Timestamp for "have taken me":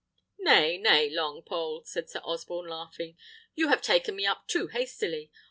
3.67-4.25